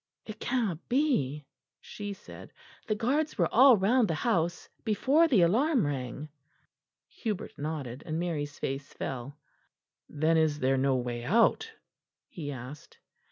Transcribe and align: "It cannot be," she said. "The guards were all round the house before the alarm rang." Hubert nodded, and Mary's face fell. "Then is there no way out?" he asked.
"It 0.25 0.39
cannot 0.39 0.89
be," 0.89 1.45
she 1.79 2.11
said. 2.13 2.51
"The 2.87 2.95
guards 2.95 3.37
were 3.37 3.47
all 3.53 3.77
round 3.77 4.07
the 4.07 4.15
house 4.15 4.67
before 4.83 5.27
the 5.27 5.43
alarm 5.43 5.85
rang." 5.85 6.29
Hubert 7.07 7.55
nodded, 7.55 8.01
and 8.07 8.17
Mary's 8.17 8.57
face 8.57 8.93
fell. 8.95 9.37
"Then 10.09 10.37
is 10.37 10.57
there 10.59 10.75
no 10.79 10.95
way 10.95 11.23
out?" 11.23 11.71
he 12.29 12.51
asked. 12.51 12.97